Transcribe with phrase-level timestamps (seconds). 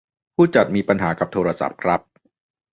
[0.35, 2.01] ผู้จัดมีปัญหากับโทรศัพท์ครับ